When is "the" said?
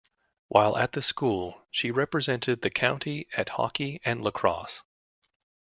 0.93-1.01, 2.63-2.71